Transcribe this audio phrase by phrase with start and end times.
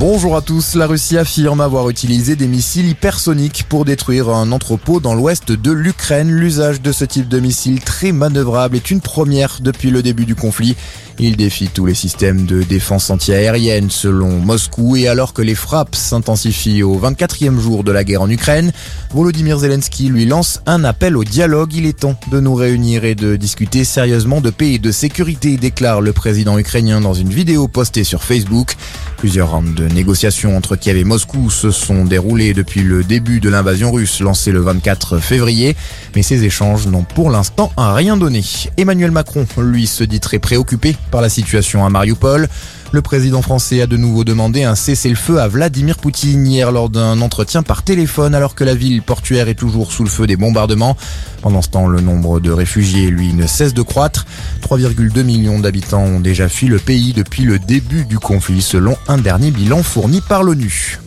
[0.00, 0.76] Bonjour à tous.
[0.76, 5.72] La Russie affirme avoir utilisé des missiles hypersoniques pour détruire un entrepôt dans l'ouest de
[5.72, 6.30] l'Ukraine.
[6.30, 10.36] L'usage de ce type de missile très manœuvrable est une première depuis le début du
[10.36, 10.76] conflit.
[11.18, 15.96] Il défie tous les systèmes de défense antiaérienne selon Moscou et alors que les frappes
[15.96, 18.70] s'intensifient au 24e jour de la guerre en Ukraine,
[19.12, 21.74] Volodymyr Zelensky lui lance un appel au dialogue.
[21.74, 25.56] Il est temps de nous réunir et de discuter sérieusement de paix et de sécurité,
[25.56, 28.76] déclare le président ukrainien dans une vidéo postée sur Facebook.
[29.18, 33.48] Plusieurs rounds de négociations entre Kiev et Moscou se sont déroulés depuis le début de
[33.48, 35.74] l'invasion russe lancée le 24 février,
[36.18, 38.42] mais ces échanges n'ont pour l'instant rien donné.
[38.76, 42.48] Emmanuel Macron, lui, se dit très préoccupé par la situation à Mariupol.
[42.90, 47.20] Le président français a de nouveau demandé un cessez-le-feu à Vladimir Poutine hier lors d'un
[47.20, 50.96] entretien par téléphone alors que la ville portuaire est toujours sous le feu des bombardements.
[51.40, 54.26] Pendant ce temps, le nombre de réfugiés, lui, ne cesse de croître.
[54.68, 59.18] 3,2 millions d'habitants ont déjà fui le pays depuis le début du conflit selon un
[59.18, 60.98] dernier bilan fourni par l'ONU.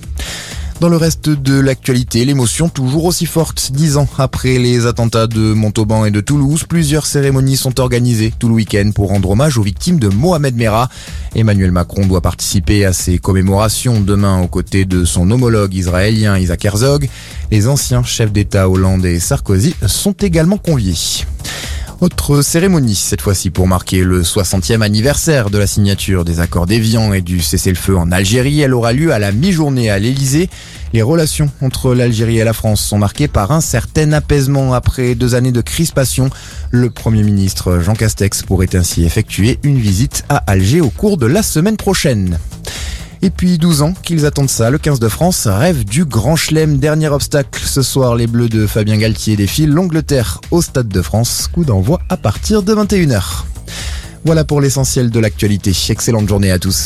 [0.81, 3.71] Dans le reste de l'actualité, l'émotion toujours aussi forte.
[3.71, 8.47] Dix ans après les attentats de Montauban et de Toulouse, plusieurs cérémonies sont organisées tout
[8.47, 10.89] le week-end pour rendre hommage aux victimes de Mohamed Merah.
[11.35, 16.65] Emmanuel Macron doit participer à ces commémorations demain aux côtés de son homologue israélien Isaac
[16.65, 17.07] Herzog.
[17.51, 20.95] Les anciens chefs d'État Hollande et Sarkozy sont également conviés.
[22.01, 27.13] Autre cérémonie, cette fois-ci pour marquer le 60e anniversaire de la signature des accords d'Évian
[27.13, 28.59] et du cessez-le-feu en Algérie.
[28.59, 30.49] Elle aura lieu à la mi-journée à l'Elysée.
[30.93, 35.35] Les relations entre l'Algérie et la France sont marquées par un certain apaisement après deux
[35.35, 36.31] années de crispation.
[36.71, 41.27] Le Premier ministre Jean Castex pourrait ainsi effectuer une visite à Alger au cours de
[41.27, 42.39] la semaine prochaine.
[43.23, 46.79] Et puis 12 ans qu'ils attendent ça, le 15 de France rêve du Grand Chelem.
[46.79, 51.47] Dernier obstacle ce soir, les Bleus de Fabien Galtier défilent l'Angleterre au Stade de France.
[51.53, 53.43] Coup d'envoi à partir de 21h.
[54.25, 55.71] Voilà pour l'essentiel de l'actualité.
[55.89, 56.79] Excellente journée à tous.